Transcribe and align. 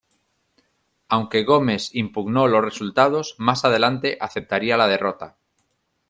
Aunque 1.09 1.43
Gomes 1.43 1.93
impugnó 1.93 2.47
los 2.47 2.65
resultados, 2.65 3.35
más 3.37 3.65
adelante 3.65 4.17
aceptaría 4.19 4.75
la 4.75 4.87
derrota. 4.87 5.37